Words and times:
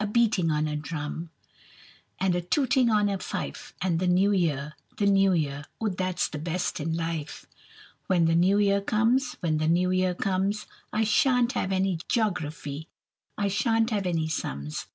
A 0.00 0.06
beating 0.06 0.50
on 0.50 0.66
a 0.66 0.76
drum, 0.76 1.28
And 2.18 2.34
a 2.34 2.40
tooting 2.40 2.88
on 2.88 3.10
a 3.10 3.18
fife: 3.18 3.74
And 3.82 3.98
the 4.00 4.06
new 4.06 4.32
year, 4.32 4.72
the 4.96 5.04
new 5.04 5.34
year 5.34 5.66
Oh, 5.78 5.90
that's 5.90 6.26
the 6.26 6.38
best 6.38 6.80
in 6.80 6.96
life. 6.96 7.44
When 8.06 8.24
the 8.24 8.34
new 8.34 8.56
year 8.56 8.80
comes, 8.80 9.34
When 9.40 9.58
the 9.58 9.68
new 9.68 9.90
year 9.90 10.14
comes, 10.14 10.66
I 10.90 11.04
sha'n't 11.04 11.52
have 11.52 11.70
any 11.70 11.98
joggraphy, 12.08 12.86
I 13.36 13.48
sha'n't 13.48 13.90
have 13.90 14.06
any 14.06 14.26
sums. 14.26 14.86